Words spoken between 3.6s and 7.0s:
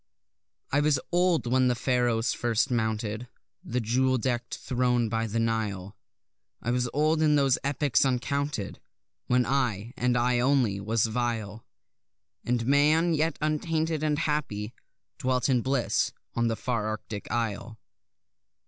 The jewel deck'd throne by the Nile; I was